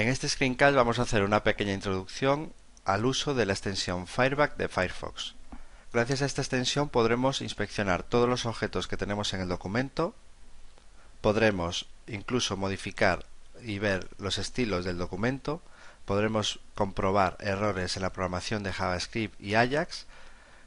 En 0.00 0.08
este 0.08 0.30
screencast 0.30 0.74
vamos 0.74 0.98
a 0.98 1.02
hacer 1.02 1.24
una 1.24 1.44
pequeña 1.44 1.74
introducción 1.74 2.54
al 2.86 3.04
uso 3.04 3.34
de 3.34 3.44
la 3.44 3.52
extensión 3.52 4.06
Fireback 4.06 4.56
de 4.56 4.70
Firefox. 4.70 5.34
Gracias 5.92 6.22
a 6.22 6.24
esta 6.24 6.40
extensión 6.40 6.88
podremos 6.88 7.42
inspeccionar 7.42 8.02
todos 8.02 8.26
los 8.26 8.46
objetos 8.46 8.88
que 8.88 8.96
tenemos 8.96 9.34
en 9.34 9.42
el 9.42 9.48
documento, 9.50 10.14
podremos 11.20 11.86
incluso 12.06 12.56
modificar 12.56 13.26
y 13.62 13.78
ver 13.78 14.08
los 14.16 14.38
estilos 14.38 14.86
del 14.86 14.96
documento, 14.96 15.60
podremos 16.06 16.60
comprobar 16.74 17.36
errores 17.38 17.98
en 17.98 18.02
la 18.02 18.14
programación 18.14 18.62
de 18.62 18.72
JavaScript 18.72 19.38
y 19.38 19.54
Ajax, 19.54 20.06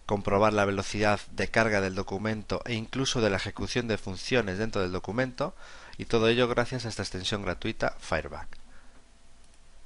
comprobar 0.05 0.53
la 0.53 0.65
velocidad 0.65 1.19
de 1.31 1.47
carga 1.47 1.81
del 1.81 1.95
documento 1.95 2.61
e 2.65 2.75
incluso 2.75 3.19
de 3.19 3.31
la 3.31 3.37
ejecución 3.37 3.87
de 3.87 3.97
funciones 3.97 4.59
dentro 4.59 4.83
del 4.83 4.91
documento 4.91 5.55
y 5.97 6.05
todo 6.05 6.27
ello 6.27 6.47
gracias 6.47 6.85
a 6.85 6.89
esta 6.89 7.01
extensión 7.01 7.41
gratuita 7.41 7.95
Fireback. 7.99 8.62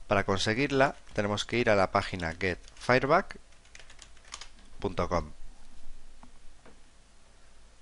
Para 0.07 0.25
conseguirla 0.25 0.95
tenemos 1.13 1.45
que 1.45 1.57
ir 1.57 1.69
a 1.69 1.75
la 1.75 1.91
página 1.91 2.33
getfireback.com. 2.33 5.31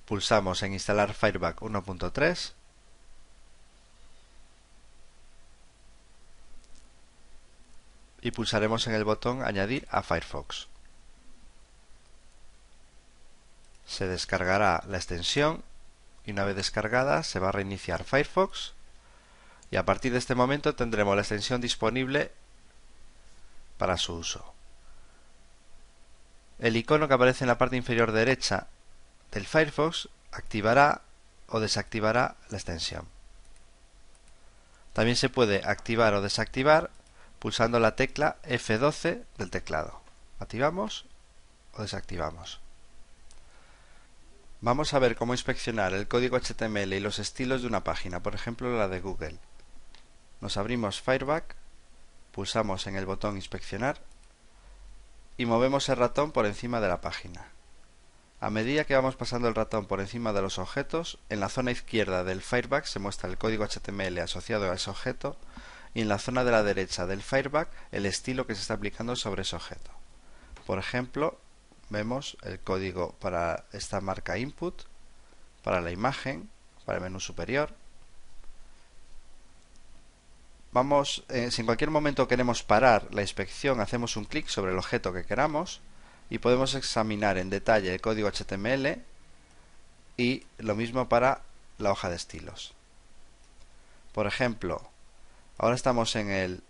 Pulsamos 0.06 0.62
en 0.62 0.74
instalar 0.74 1.14
Fireback 1.14 1.62
1.3 1.62 2.54
y 8.22 8.32
pulsaremos 8.32 8.86
en 8.88 8.94
el 8.94 9.04
botón 9.04 9.44
añadir 9.44 9.88
a 9.90 10.04
Firefox. 10.04 10.68
Se 13.88 14.08
descargará 14.08 14.84
la 14.88 14.98
extensión 14.98 15.64
y 16.24 16.32
una 16.32 16.46
vez 16.46 16.56
descargada 16.56 17.24
se 17.24 17.40
va 17.40 17.50
a 17.50 17.52
reiniciar 17.52 18.04
Firefox 18.04 18.75
y 19.72 19.78
a 19.78 19.86
partir 19.86 20.12
de 20.12 20.20
este 20.20 20.36
momento 20.36 20.76
tendremos 20.76 21.16
la 21.16 21.22
extensión 21.22 21.62
disponible 21.62 22.32
para 23.78 23.98
su 23.98 24.14
uso. 24.14 24.54
El 26.60 26.78
icono 26.78 27.08
que 27.08 27.14
aparece 27.14 27.44
en 27.44 27.50
la 27.50 27.58
parte 27.58 27.76
inferior 27.76 28.12
derecha 28.12 28.68
del 29.32 29.46
Firefox 29.46 30.10
activará 30.32 31.02
o 31.48 31.60
desactivará 31.60 32.36
la 32.50 32.58
extensión. 32.58 33.08
También 34.94 35.18
se 35.18 35.30
puede 35.30 35.62
activar 35.66 36.14
o 36.14 36.22
desactivar 36.22 36.90
pulsando 37.40 37.80
la 37.80 37.96
tecla 37.96 38.38
F12 38.44 39.24
del 39.38 39.50
teclado. 39.50 40.00
Activamos 40.40 41.06
o 41.74 41.82
desactivamos. 41.82 42.62
Vamos 44.62 44.94
a 44.94 45.00
ver 45.00 45.16
cómo 45.16 45.34
inspeccionar 45.34 45.94
el 45.94 46.08
código 46.08 46.40
HTML 46.40 46.94
y 46.94 47.00
los 47.02 47.20
estilos 47.20 47.62
de 47.62 47.68
una 47.68 47.84
página, 47.84 48.24
por 48.24 48.34
ejemplo 48.34 48.76
la 48.78 48.88
de 48.88 49.02
Google. 49.02 49.38
Nos 50.46 50.58
abrimos 50.58 51.02
Fireback, 51.02 51.56
pulsamos 52.32 52.86
en 52.86 52.96
el 52.96 53.08
botón 53.08 53.36
Inspeccionar 53.36 54.00
y 55.38 55.48
movemos 55.48 55.90
el 55.90 55.96
ratón 55.96 56.32
por 56.32 56.46
encima 56.46 56.80
de 56.80 56.88
la 56.88 57.02
página. 57.02 57.48
A 58.40 58.52
medida 58.52 58.84
que 58.84 58.94
vamos 58.94 59.16
pasando 59.16 59.48
el 59.48 59.56
ratón 59.56 59.88
por 59.88 60.02
encima 60.02 60.34
de 60.34 60.44
los 60.44 60.60
objetos, 60.60 61.18
en 61.30 61.40
la 61.40 61.50
zona 61.50 61.72
izquierda 61.72 62.24
del 62.24 62.44
Fireback 62.44 62.86
se 62.86 63.00
muestra 63.00 63.28
el 63.28 63.40
código 63.40 63.66
HTML 63.66 64.20
asociado 64.20 64.70
a 64.70 64.76
ese 64.76 64.92
objeto 64.92 65.36
y 65.96 66.02
en 66.02 66.10
la 66.10 66.20
zona 66.20 66.44
de 66.44 66.52
la 66.52 66.62
derecha 66.62 67.08
del 67.08 67.24
Fireback 67.24 67.70
el 67.92 68.06
estilo 68.06 68.46
que 68.46 68.54
se 68.54 68.62
está 68.62 68.76
aplicando 68.76 69.16
sobre 69.16 69.42
ese 69.42 69.56
objeto. 69.56 69.90
Por 70.68 70.78
ejemplo, 70.78 71.40
vemos 71.90 72.38
el 72.44 72.60
código 72.60 73.16
para 73.20 73.66
esta 73.72 74.00
marca 74.00 74.38
input, 74.38 74.84
para 75.64 75.82
la 75.82 75.90
imagen, 75.90 76.52
para 76.86 77.00
el 77.00 77.04
menú 77.04 77.20
superior, 77.20 77.74
Vamos, 80.76 81.24
eh, 81.30 81.52
si 81.52 81.62
en 81.62 81.68
cualquier 81.68 81.90
momento 81.90 82.28
queremos 82.28 82.62
parar 82.62 83.08
la 83.12 83.22
inspección, 83.22 83.80
hacemos 83.80 84.18
un 84.18 84.26
clic 84.26 84.50
sobre 84.50 84.74
el 84.74 84.78
objeto 84.78 85.14
que 85.14 85.24
queramos 85.24 85.80
y 86.30 86.40
podemos 86.40 86.76
examinar 86.76 87.38
en 87.38 87.50
detalle 87.50 87.94
el 87.94 88.02
código 88.02 88.30
HTML 88.30 89.02
y 90.18 90.44
lo 90.58 90.76
mismo 90.76 91.08
para 91.08 91.44
la 91.78 91.92
hoja 91.94 92.10
de 92.10 92.18
estilos. 92.18 92.74
Por 94.12 94.28
ejemplo, 94.28 94.82
ahora 95.58 95.76
estamos 95.76 96.14
en 96.18 96.30
el 96.30 96.62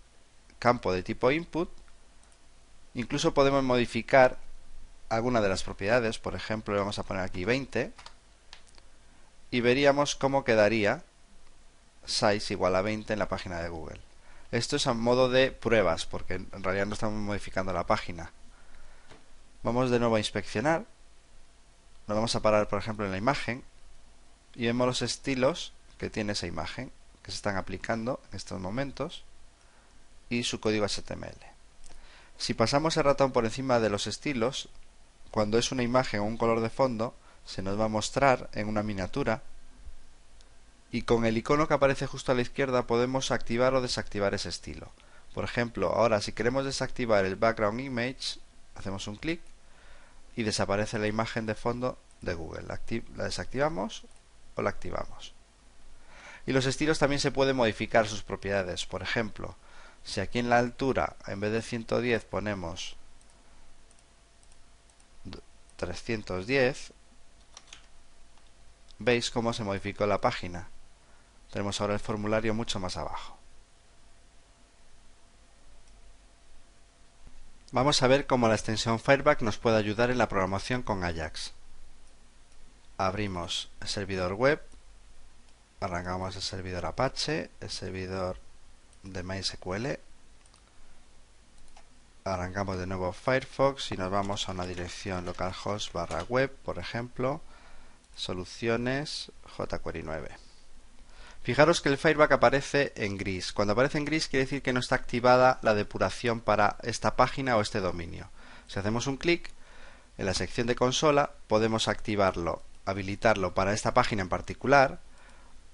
campo 0.60 0.92
de 0.92 1.02
tipo 1.02 1.32
input. 1.32 1.68
Incluso 2.94 3.34
podemos 3.34 3.64
modificar 3.64 4.38
alguna 5.08 5.40
de 5.40 5.48
las 5.48 5.64
propiedades. 5.64 6.20
Por 6.20 6.36
ejemplo, 6.36 6.74
le 6.74 6.78
vamos 6.78 7.00
a 7.00 7.02
poner 7.02 7.24
aquí 7.24 7.44
20 7.44 7.90
y 9.50 9.60
veríamos 9.62 10.14
cómo 10.14 10.44
quedaría 10.44 11.02
size 12.06 12.54
igual 12.54 12.76
a 12.76 12.82
20 12.82 13.12
en 13.12 13.18
la 13.18 13.28
página 13.28 13.60
de 13.60 13.68
Google. 13.68 14.05
Esto 14.56 14.76
es 14.76 14.86
a 14.86 14.94
modo 14.94 15.28
de 15.28 15.52
pruebas, 15.52 16.06
porque 16.06 16.36
en 16.36 16.62
realidad 16.64 16.86
no 16.86 16.94
estamos 16.94 17.20
modificando 17.20 17.74
la 17.74 17.86
página. 17.86 18.32
Vamos 19.62 19.90
de 19.90 19.98
nuevo 19.98 20.16
a 20.16 20.18
inspeccionar. 20.18 20.86
Nos 22.06 22.14
vamos 22.14 22.34
a 22.34 22.40
parar, 22.40 22.66
por 22.66 22.78
ejemplo, 22.78 23.04
en 23.04 23.10
la 23.10 23.18
imagen 23.18 23.64
y 24.54 24.64
vemos 24.64 24.86
los 24.86 25.02
estilos 25.02 25.74
que 25.98 26.08
tiene 26.08 26.32
esa 26.32 26.46
imagen, 26.46 26.90
que 27.22 27.32
se 27.32 27.36
están 27.36 27.58
aplicando 27.58 28.18
en 28.30 28.36
estos 28.38 28.58
momentos, 28.58 29.24
y 30.30 30.44
su 30.44 30.58
código 30.58 30.86
HTML. 30.86 31.36
Si 32.38 32.54
pasamos 32.54 32.96
el 32.96 33.04
ratón 33.04 33.32
por 33.32 33.44
encima 33.44 33.78
de 33.78 33.90
los 33.90 34.06
estilos, 34.06 34.70
cuando 35.30 35.58
es 35.58 35.70
una 35.70 35.82
imagen 35.82 36.20
o 36.20 36.24
un 36.24 36.38
color 36.38 36.60
de 36.60 36.70
fondo, 36.70 37.14
se 37.44 37.60
nos 37.60 37.78
va 37.78 37.84
a 37.84 37.88
mostrar 37.88 38.48
en 38.54 38.68
una 38.68 38.82
miniatura 38.82 39.42
y 40.96 41.02
con 41.02 41.26
el 41.26 41.36
icono 41.36 41.68
que 41.68 41.74
aparece 41.74 42.06
justo 42.06 42.32
a 42.32 42.34
la 42.34 42.40
izquierda 42.40 42.86
podemos 42.86 43.30
activar 43.30 43.74
o 43.74 43.82
desactivar 43.82 44.32
ese 44.32 44.48
estilo. 44.48 44.90
Por 45.34 45.44
ejemplo, 45.44 45.92
ahora 45.92 46.22
si 46.22 46.32
queremos 46.32 46.64
desactivar 46.64 47.26
el 47.26 47.36
background 47.36 47.80
image, 47.80 48.38
hacemos 48.76 49.06
un 49.06 49.16
clic 49.16 49.42
y 50.36 50.42
desaparece 50.42 50.98
la 50.98 51.06
imagen 51.06 51.44
de 51.44 51.54
fondo 51.54 51.98
de 52.22 52.32
Google. 52.32 52.62
La, 52.62 52.80
desactivamos 53.22 54.04
o 54.54 54.62
la 54.62 54.70
activamos. 54.70 55.34
Y 56.46 56.52
los 56.52 56.64
estilos 56.64 56.98
también 56.98 57.20
se 57.20 57.30
pueden 57.30 57.56
modificar 57.56 58.08
sus 58.08 58.22
propiedades. 58.22 58.86
Por 58.86 59.02
ejemplo, 59.02 59.54
si 60.02 60.20
aquí 60.20 60.38
en 60.38 60.48
la 60.48 60.56
altura 60.56 61.16
en 61.26 61.40
vez 61.40 61.52
de 61.52 61.60
110 61.60 62.24
ponemos 62.24 62.96
310, 65.76 66.94
veis 68.98 69.30
cómo 69.30 69.52
se 69.52 69.62
modificó 69.62 70.06
la 70.06 70.22
página. 70.22 70.70
Tenemos 71.50 71.80
ahora 71.80 71.94
el 71.94 72.00
formulario 72.00 72.54
mucho 72.54 72.78
más 72.80 72.96
abajo. 72.96 73.36
Vamos 77.72 78.02
a 78.02 78.06
ver 78.06 78.26
cómo 78.26 78.48
la 78.48 78.54
extensión 78.54 79.00
Fireback 79.00 79.42
nos 79.42 79.58
puede 79.58 79.76
ayudar 79.76 80.10
en 80.10 80.18
la 80.18 80.28
programación 80.28 80.82
con 80.82 81.04
Ajax. 81.04 81.52
Abrimos 82.96 83.70
el 83.80 83.88
servidor 83.88 84.34
web, 84.34 84.62
arrancamos 85.80 86.36
el 86.36 86.42
servidor 86.42 86.86
Apache, 86.86 87.50
el 87.60 87.70
servidor 87.70 88.38
de 89.02 89.22
MySQL, 89.22 89.98
arrancamos 92.24 92.78
de 92.78 92.86
nuevo 92.86 93.12
Firefox 93.12 93.92
y 93.92 93.96
nos 93.96 94.10
vamos 94.10 94.48
a 94.48 94.52
una 94.52 94.66
dirección 94.66 95.24
localhost 95.24 95.92
barra 95.92 96.22
web, 96.22 96.50
por 96.64 96.78
ejemplo, 96.78 97.40
soluciones 98.14 99.30
jQuery 99.56 100.02
9. 100.02 100.45
Fijaros 101.46 101.80
que 101.80 101.88
el 101.88 101.96
Fireback 101.96 102.32
aparece 102.32 102.92
en 102.96 103.16
gris. 103.16 103.52
Cuando 103.52 103.74
aparece 103.74 103.98
en 103.98 104.04
gris 104.04 104.26
quiere 104.26 104.46
decir 104.46 104.62
que 104.62 104.72
no 104.72 104.80
está 104.80 104.96
activada 104.96 105.60
la 105.62 105.74
depuración 105.74 106.40
para 106.40 106.76
esta 106.82 107.14
página 107.14 107.56
o 107.56 107.60
este 107.60 107.78
dominio. 107.78 108.28
Si 108.66 108.80
hacemos 108.80 109.06
un 109.06 109.16
clic 109.16 109.52
en 110.18 110.26
la 110.26 110.34
sección 110.34 110.66
de 110.66 110.74
consola 110.74 111.30
podemos 111.46 111.86
activarlo, 111.86 112.62
habilitarlo 112.84 113.54
para 113.54 113.74
esta 113.74 113.94
página 113.94 114.22
en 114.22 114.28
particular 114.28 114.98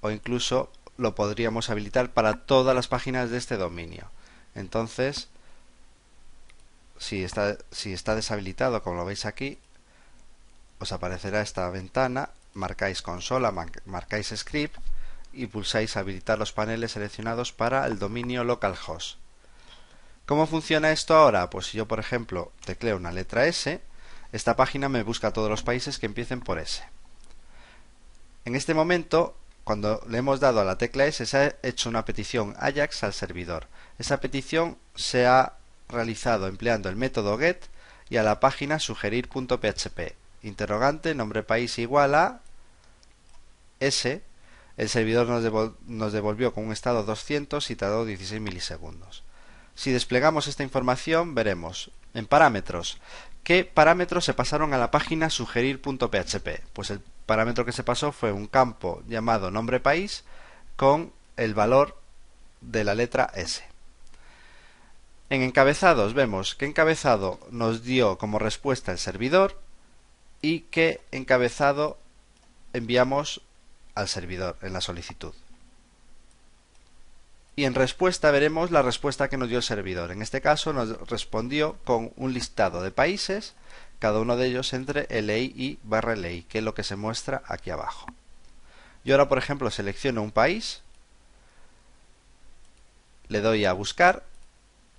o 0.02 0.10
incluso 0.10 0.70
lo 0.98 1.14
podríamos 1.14 1.70
habilitar 1.70 2.10
para 2.10 2.44
todas 2.44 2.76
las 2.76 2.88
páginas 2.88 3.30
de 3.30 3.38
este 3.38 3.56
dominio. 3.56 4.10
Entonces, 4.54 5.30
si 6.98 7.24
está, 7.24 7.56
si 7.70 7.94
está 7.94 8.14
deshabilitado, 8.14 8.82
como 8.82 8.96
lo 8.96 9.06
veis 9.06 9.24
aquí, 9.24 9.58
os 10.80 10.92
aparecerá 10.92 11.40
esta 11.40 11.66
ventana, 11.70 12.28
marcáis 12.52 13.00
consola, 13.00 13.54
marcáis 13.86 14.34
script 14.36 14.78
y 15.32 15.46
pulsáis 15.46 15.96
habilitar 15.96 16.38
los 16.38 16.52
paneles 16.52 16.92
seleccionados 16.92 17.52
para 17.52 17.86
el 17.86 17.98
dominio 17.98 18.44
localhost. 18.44 19.18
¿Cómo 20.26 20.46
funciona 20.46 20.92
esto 20.92 21.14
ahora? 21.14 21.50
Pues 21.50 21.66
si 21.66 21.78
yo, 21.78 21.86
por 21.86 21.98
ejemplo, 21.98 22.52
tecleo 22.64 22.96
una 22.96 23.12
letra 23.12 23.46
S, 23.46 23.80
esta 24.32 24.56
página 24.56 24.88
me 24.88 25.02
busca 25.02 25.32
todos 25.32 25.50
los 25.50 25.62
países 25.62 25.98
que 25.98 26.06
empiecen 26.06 26.40
por 26.40 26.58
S. 26.58 26.82
En 28.44 28.54
este 28.54 28.74
momento, 28.74 29.36
cuando 29.64 30.02
le 30.08 30.18
hemos 30.18 30.40
dado 30.40 30.60
a 30.60 30.64
la 30.64 30.78
tecla 30.78 31.06
S, 31.06 31.26
se 31.26 31.36
ha 31.36 31.56
hecho 31.62 31.88
una 31.88 32.04
petición 32.04 32.54
Ajax 32.58 33.04
al 33.04 33.12
servidor. 33.12 33.66
Esa 33.98 34.20
petición 34.20 34.78
se 34.94 35.26
ha 35.26 35.54
realizado 35.88 36.46
empleando 36.46 36.88
el 36.88 36.96
método 36.96 37.36
get 37.38 37.64
y 38.08 38.16
a 38.16 38.22
la 38.22 38.40
página 38.40 38.78
sugerir.php. 38.78 40.14
Interrogante, 40.42 41.14
nombre 41.14 41.42
país 41.42 41.78
igual 41.78 42.14
a 42.14 42.40
S 43.80 44.22
el 44.76 44.88
servidor 44.88 45.28
nos, 45.28 46.12
devolvió 46.12 46.54
con 46.54 46.66
un 46.66 46.72
estado 46.72 47.02
200 47.04 47.70
y 47.70 47.76
tardó 47.76 48.04
16 48.04 48.40
milisegundos. 48.40 49.22
Si 49.74 49.90
desplegamos 49.90 50.48
esta 50.48 50.62
información, 50.62 51.34
veremos 51.34 51.90
en 52.14 52.26
parámetros 52.26 52.98
qué 53.42 53.64
parámetros 53.64 54.24
se 54.24 54.34
pasaron 54.34 54.74
a 54.74 54.78
la 54.78 54.90
página 54.90 55.30
sugerir.php. 55.30 56.62
Pues 56.72 56.90
el 56.90 57.00
parámetro 57.26 57.64
que 57.64 57.72
se 57.72 57.84
pasó 57.84 58.12
fue 58.12 58.32
un 58.32 58.46
campo 58.46 59.02
llamado 59.08 59.50
nombre 59.50 59.80
país 59.80 60.24
con 60.76 61.12
el 61.36 61.54
valor 61.54 61.98
de 62.60 62.84
la 62.84 62.94
letra 62.94 63.30
S. 63.34 63.62
En 65.30 65.42
encabezados 65.42 66.12
vemos 66.14 66.54
que 66.54 66.66
encabezado 66.66 67.40
nos 67.50 67.82
dio 67.82 68.18
como 68.18 68.38
respuesta 68.38 68.92
el 68.92 68.98
servidor 68.98 69.58
y 70.42 70.60
que 70.60 71.00
encabezado 71.10 71.98
enviamos 72.74 73.40
al 73.94 74.08
servidor 74.08 74.56
en 74.62 74.72
la 74.72 74.80
solicitud. 74.80 75.34
Y 77.54 77.64
en 77.64 77.74
respuesta 77.74 78.30
veremos 78.30 78.70
la 78.70 78.82
respuesta 78.82 79.28
que 79.28 79.36
nos 79.36 79.48
dio 79.48 79.58
el 79.58 79.64
servidor. 79.64 80.10
En 80.10 80.22
este 80.22 80.40
caso 80.40 80.72
nos 80.72 80.98
respondió 81.08 81.76
con 81.84 82.12
un 82.16 82.32
listado 82.32 82.82
de 82.82 82.90
países, 82.90 83.54
cada 83.98 84.20
uno 84.20 84.36
de 84.36 84.46
ellos 84.46 84.72
entre 84.72 85.06
LI 85.22 85.52
y 85.54 85.78
barra 85.82 86.16
LI, 86.16 86.44
que 86.44 86.58
es 86.58 86.64
lo 86.64 86.74
que 86.74 86.82
se 86.82 86.96
muestra 86.96 87.42
aquí 87.46 87.70
abajo. 87.70 88.06
Yo 89.04 89.14
ahora, 89.14 89.28
por 89.28 89.38
ejemplo, 89.38 89.70
selecciono 89.70 90.22
un 90.22 90.30
país, 90.30 90.80
le 93.28 93.40
doy 93.40 93.64
a 93.64 93.72
buscar 93.72 94.24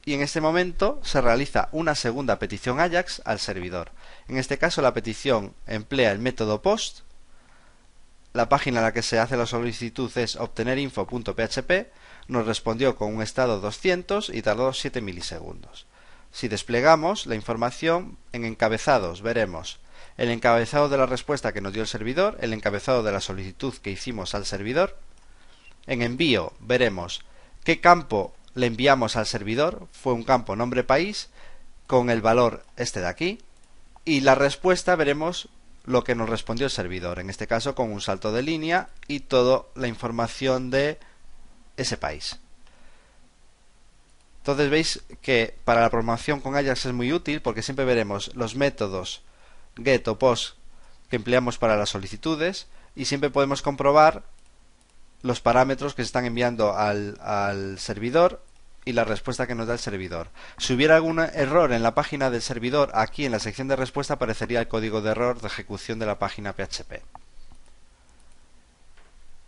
y 0.06 0.14
en 0.14 0.22
este 0.22 0.42
momento 0.42 1.00
se 1.04 1.22
realiza 1.22 1.70
una 1.72 1.96
segunda 1.96 2.38
petición 2.38 2.80
AJAX 2.80 3.22
al 3.26 3.40
servidor. 3.40 3.92
En 4.28 4.38
este 4.38 4.58
caso 4.58 4.82
la 4.82 4.94
petición 4.94 5.54
emplea 5.66 6.12
el 6.12 6.20
método 6.20 6.62
POST 6.62 7.02
la 8.34 8.50
página 8.50 8.80
en 8.80 8.86
la 8.86 8.94
que 8.94 9.04
se 9.04 9.20
hace 9.20 9.38
la 9.38 9.46
solicitud 9.46 10.12
es 10.18 10.36
obtenerinfo.php, 10.36 11.92
nos 12.28 12.48
respondió 12.48 12.96
con 12.96 13.14
un 13.14 13.22
estado 13.22 13.60
200 13.60 14.30
y 14.30 14.42
tardó 14.42 14.74
7 14.74 15.02
milisegundos. 15.02 15.86
Si 16.32 16.48
desplegamos 16.48 17.28
la 17.28 17.36
información 17.36 18.18
en 18.32 18.44
encabezados, 18.44 19.22
veremos 19.22 19.80
el 20.18 20.30
encabezado 20.30 20.90
de 20.90 20.98
la 20.98 21.06
respuesta 21.06 21.54
que 21.54 21.62
nos 21.62 21.74
dio 21.74 21.84
el 21.84 21.88
servidor, 21.88 22.38
el 22.42 22.54
encabezado 22.54 23.04
de 23.04 23.12
la 23.12 23.22
solicitud 23.22 23.74
que 23.76 23.92
hicimos 23.92 24.34
al 24.34 24.46
servidor. 24.46 24.98
En 25.86 26.02
envío 26.02 26.54
veremos 26.60 27.22
qué 27.64 27.80
campo 27.80 28.34
le 28.56 28.68
enviamos 28.68 29.16
al 29.16 29.28
servidor, 29.28 29.88
fue 29.92 30.14
un 30.14 30.24
campo 30.24 30.56
nombre 30.56 30.84
país 30.84 31.30
con 31.88 32.10
el 32.10 32.22
valor 32.22 32.66
este 32.78 33.00
de 33.00 33.08
aquí. 33.08 33.40
Y 34.06 34.22
la 34.22 34.36
respuesta 34.36 34.96
veremos 34.96 35.50
lo 35.86 36.04
que 36.04 36.16
nos 36.16 36.30
respondió 36.30 36.66
el 36.66 36.72
servidor, 36.72 37.20
en 37.20 37.30
este 37.30 37.48
caso 37.48 37.76
con 37.76 37.92
un 37.92 38.02
salto 38.02 38.32
de 38.32 38.42
línea 38.42 38.90
y 39.08 39.22
toda 39.22 39.64
la 39.76 39.88
información 39.88 40.70
de 40.70 41.00
ese 41.78 41.98
país. 41.98 42.40
Entonces 44.40 44.70
veis 44.70 45.04
que 45.22 45.56
para 45.64 45.82
la 45.82 45.90
programación 45.90 46.42
con 46.42 46.56
Ajax 46.56 46.86
es 46.86 46.94
muy 46.94 47.14
útil 47.14 47.42
porque 47.42 47.62
siempre 47.62 47.86
veremos 47.86 48.36
los 48.36 48.56
métodos 48.56 49.24
get 49.82 50.08
o 50.08 50.20
post 50.20 50.58
que 51.10 51.16
empleamos 51.16 51.58
para 51.58 51.78
las 51.78 51.90
solicitudes 51.90 52.68
y 52.96 53.06
siempre 53.06 53.30
podemos 53.30 53.62
comprobar 53.62 54.24
los 55.22 55.40
parámetros 55.40 55.96
que 55.96 56.04
se 56.04 56.08
están 56.08 56.26
enviando 56.26 56.76
al, 56.76 57.18
al 57.22 57.80
servidor 57.80 58.44
y 58.86 58.94
la 58.94 59.04
respuesta 59.04 59.48
que 59.48 59.56
nos 59.56 59.68
da 59.68 59.74
el 59.74 59.80
servidor. 59.80 60.30
Si 60.58 60.74
hubiera 60.74 60.96
algún 60.96 61.20
error 61.20 61.72
en 61.72 61.84
la 61.84 61.96
página 61.96 62.30
del 62.30 62.42
servidor, 62.42 62.92
aquí 62.94 63.26
en 63.26 63.32
la 63.32 63.40
sección 63.40 63.68
de 63.68 63.76
respuesta 63.76 64.16
aparecería 64.16 64.60
el 64.60 64.68
código 64.68 65.02
de 65.02 65.12
error 65.12 65.40
de 65.40 65.48
ejecución 65.48 66.00
de 66.00 66.06
la 66.06 66.20
página 66.20 66.54
PHP. 66.54 67.02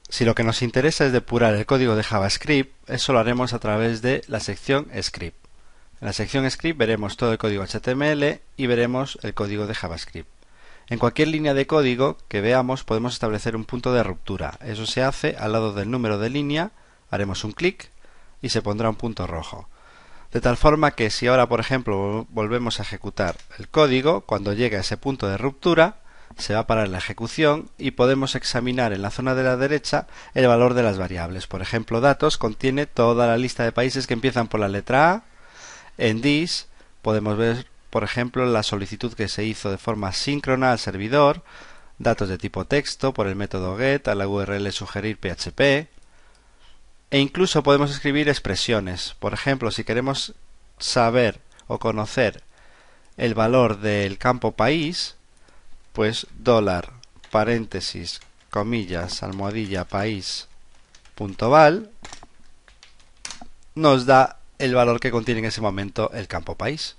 Si 0.10 0.24
lo 0.24 0.36
que 0.36 0.44
nos 0.44 0.62
interesa 0.62 1.06
es 1.06 1.12
depurar 1.12 1.56
el 1.56 1.66
código 1.66 1.96
de 1.96 2.04
JavaScript, 2.04 2.90
eso 2.90 3.12
lo 3.12 3.20
haremos 3.20 3.54
a 3.54 3.60
través 3.60 4.02
de 4.02 4.24
la 4.28 4.40
sección 4.40 4.88
Script. 5.02 5.38
En 6.00 6.08
la 6.08 6.14
sección 6.14 6.50
Script 6.50 6.78
veremos 6.78 7.18
todo 7.18 7.32
el 7.32 7.38
código 7.38 7.66
HTML 7.66 8.40
y 8.56 8.68
veremos 8.68 9.18
el 9.24 9.34
código 9.34 9.66
de 9.66 9.74
JavaScript. 9.74 10.30
En 10.88 11.00
cualquier 11.00 11.30
línea 11.30 11.56
de 11.56 11.66
código 11.66 12.18
que 12.28 12.42
veamos 12.42 12.84
podemos 12.84 13.14
establecer 13.14 13.56
un 13.56 13.66
punto 13.66 13.92
de 13.92 14.04
ruptura. 14.04 14.60
Eso 14.64 14.86
se 14.86 15.02
hace 15.02 15.36
al 15.40 15.54
lado 15.54 15.74
del 15.74 15.90
número 15.90 16.20
de 16.20 16.30
línea, 16.30 16.72
haremos 17.10 17.44
un 17.44 17.54
clic 17.54 17.90
y 18.42 18.50
se 18.50 18.62
pondrá 18.62 18.90
un 18.90 18.96
punto 18.96 19.28
rojo. 19.28 19.68
De 20.32 20.42
tal 20.42 20.58
forma 20.58 20.92
que 20.92 21.10
si 21.10 21.28
ahora, 21.28 21.48
por 21.48 21.60
ejemplo, 21.60 22.28
volvemos 22.30 22.80
a 22.80 22.84
ejecutar 22.84 23.38
el 23.58 23.70
código, 23.70 24.22
cuando 24.22 24.54
llegue 24.54 24.78
a 24.78 24.82
ese 24.82 24.98
punto 24.98 25.28
de 25.30 25.38
ruptura, 25.38 25.98
se 26.38 26.54
va 26.54 26.62
a 26.62 26.68
parar 26.68 26.90
la 26.90 26.98
ejecución 26.98 27.70
y 27.78 27.92
podemos 27.92 28.36
examinar 28.36 28.92
en 28.92 29.02
la 29.02 29.12
zona 29.12 29.36
de 29.36 29.44
la 29.44 29.56
derecha 29.56 30.08
el 30.34 30.48
valor 30.48 30.74
de 30.74 30.84
las 30.84 30.98
variables. 30.98 31.48
Por 31.48 31.62
ejemplo, 31.62 32.02
datos 32.02 32.38
contiene 32.38 32.86
toda 32.86 33.28
la 33.28 33.38
lista 33.38 33.64
de 33.64 33.72
países 33.72 34.08
que 34.08 34.14
empiezan 34.14 34.48
por 34.48 34.60
la 34.60 34.68
letra 34.68 35.12
A. 35.12 35.24
En 35.98 36.22
dis 36.22 36.68
podemos 37.02 37.38
ver, 37.38 37.68
por 37.90 38.04
ejemplo, 38.04 38.46
la 38.46 38.64
solicitud 38.64 39.14
que 39.14 39.30
se 39.30 39.46
hizo 39.46 39.72
de 39.72 39.78
forma 39.78 40.12
síncrona 40.12 40.72
al 40.72 40.80
servidor, 40.80 41.44
datos 41.98 42.28
de 42.28 42.38
tipo 42.38 42.66
texto 42.66 43.14
por 43.14 43.28
el 43.28 43.36
método 43.36 43.78
get 43.78 44.08
a 44.10 44.16
la 44.16 44.28
URL 44.28 44.70
sugerir 44.74 45.18
PHP, 45.18 45.95
e 47.16 47.20
incluso 47.20 47.64
podemos 47.64 47.92
escribir 47.92 48.28
expresiones. 48.28 49.16
Por 49.20 49.34
ejemplo, 49.34 49.72
si 49.72 49.86
queremos 49.86 50.34
saber 50.80 51.40
o 51.66 51.80
conocer 51.80 52.44
el 53.16 53.34
valor 53.34 53.80
del 53.80 54.18
campo 54.18 54.52
país, 54.52 55.16
pues 55.94 56.28
dólar, 56.38 56.92
paréntesis, 57.32 58.20
comillas, 58.50 59.24
almohadilla, 59.24 59.86
país, 59.86 60.50
punto 61.16 61.50
val, 61.50 61.90
nos 63.76 64.06
da 64.06 64.40
el 64.60 64.76
valor 64.76 65.00
que 65.00 65.12
contiene 65.12 65.40
en 65.40 65.46
ese 65.46 65.62
momento 65.62 66.12
el 66.14 66.28
campo 66.28 66.56
país. 66.56 66.98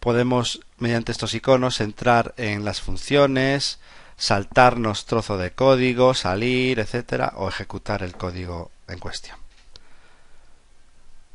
Podemos, 0.00 0.60
mediante 0.78 1.12
estos 1.12 1.34
iconos, 1.34 1.82
entrar 1.82 2.32
en 2.38 2.64
las 2.64 2.80
funciones, 2.80 3.78
saltarnos 4.16 5.06
trozo 5.06 5.36
de 5.36 5.52
código, 5.52 6.14
salir, 6.14 6.78
etcétera, 6.78 7.32
o 7.36 7.48
ejecutar 7.48 8.02
el 8.02 8.14
código 8.16 8.70
en 8.88 8.98
cuestión. 8.98 9.36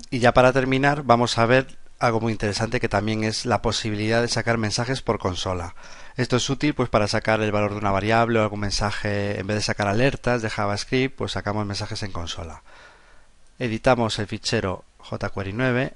Y 0.09 0.19
ya 0.19 0.33
para 0.33 0.53
terminar, 0.53 1.03
vamos 1.03 1.37
a 1.37 1.45
ver 1.45 1.77
algo 1.99 2.21
muy 2.21 2.31
interesante 2.31 2.79
que 2.79 2.89
también 2.89 3.23
es 3.23 3.45
la 3.45 3.61
posibilidad 3.61 4.21
de 4.21 4.27
sacar 4.27 4.57
mensajes 4.57 5.01
por 5.01 5.19
consola. 5.19 5.75
Esto 6.15 6.37
es 6.37 6.49
útil 6.49 6.73
pues 6.73 6.89
para 6.89 7.07
sacar 7.07 7.41
el 7.41 7.51
valor 7.51 7.71
de 7.71 7.77
una 7.77 7.91
variable 7.91 8.39
o 8.39 8.43
algún 8.43 8.61
mensaje, 8.61 9.39
en 9.39 9.47
vez 9.47 9.57
de 9.57 9.61
sacar 9.61 9.87
alertas 9.87 10.41
de 10.41 10.49
JavaScript, 10.49 11.17
pues 11.17 11.33
sacamos 11.33 11.65
mensajes 11.65 12.01
en 12.03 12.11
consola. 12.11 12.63
Editamos 13.59 14.17
el 14.19 14.27
fichero 14.27 14.85
jQuery 15.03 15.53
9 15.53 15.93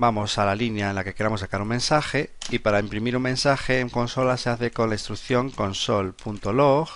vamos 0.00 0.38
a 0.38 0.46
la 0.46 0.54
línea 0.54 0.88
en 0.88 0.96
la 0.96 1.04
que 1.04 1.12
queramos 1.12 1.40
sacar 1.40 1.60
un 1.60 1.68
mensaje 1.68 2.30
y 2.48 2.60
para 2.60 2.80
imprimir 2.80 3.18
un 3.18 3.22
mensaje 3.22 3.80
en 3.80 3.90
consola 3.90 4.38
se 4.38 4.48
hace 4.48 4.70
con 4.70 4.88
la 4.88 4.94
instrucción 4.94 5.50
console.log 5.50 6.88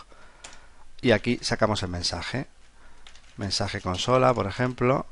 y 1.03 1.11
aquí 1.11 1.39
sacamos 1.43 1.83
el 1.83 1.91
mensaje. 1.91 2.47
Mensaje 3.37 3.83
consola 3.83 4.33
por 4.33 4.47
ejemplo 4.47 5.05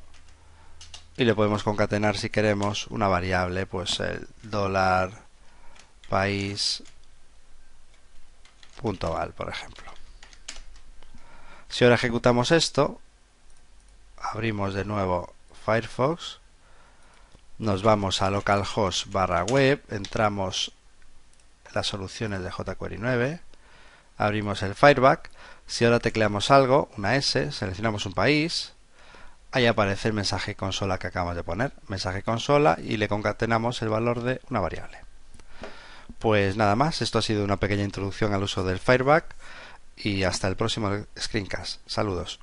y 1.19 1.25
le 1.25 1.35
podemos 1.35 1.65
concatenar 1.65 2.17
si 2.17 2.31
queremos 2.31 2.87
una 2.87 3.09
variable 3.09 3.67
pues 3.67 4.01
el 4.01 4.27
dólar 4.43 5.11
país 6.09 6.83
punto 8.81 9.13
val 9.13 9.35
por 9.35 9.51
ejemplo. 9.51 9.93
Si 11.69 11.85
ahora 11.85 11.97
ejecutamos 11.97 12.53
esto 12.53 13.03
abrimos 14.17 14.73
de 14.73 14.87
nuevo 14.87 15.35
Firefox 15.67 16.42
nos 17.62 17.85
vamos 17.85 18.23
a 18.23 18.31
localhost 18.31 19.12
barra 19.12 19.45
web, 19.45 19.81
entramos 19.88 20.73
las 21.73 21.87
soluciones 21.87 22.42
de 22.42 22.50
jQuery 22.50 22.99
9, 22.99 23.38
abrimos 24.19 24.64
el 24.64 24.75
Fireback, 24.75 25.31
si 25.69 25.85
ahora 25.85 26.00
tecleamos 26.00 26.50
algo, 26.50 26.90
una 26.99 27.14
S, 27.14 27.52
seleccionamos 27.52 28.04
un 28.04 28.14
país, 28.14 28.73
ahí 29.52 29.66
aparece 29.66 30.09
el 30.09 30.14
mensaje 30.14 30.57
consola 30.57 30.99
que 30.99 31.07
acabamos 31.07 31.37
de 31.37 31.45
poner, 31.45 31.73
mensaje 31.87 32.25
consola 32.25 32.78
y 32.83 32.97
le 32.97 33.07
concatenamos 33.07 33.81
el 33.83 33.90
valor 33.90 34.23
de 34.23 34.40
una 34.50 34.59
variable. 34.59 34.99
Pues 36.19 36.57
nada 36.57 36.75
más, 36.75 37.00
esto 37.00 37.21
ha 37.21 37.23
sido 37.23 37.45
una 37.45 37.59
pequeña 37.59 37.85
introducción 37.85 38.35
al 38.35 38.42
uso 38.42 38.64
del 38.64 38.81
Fireback 38.81 39.37
y 39.97 40.25
hasta 40.25 40.49
el 40.49 40.57
próximo 40.57 40.90
screencast. 41.16 41.81
Saludos. 41.87 42.40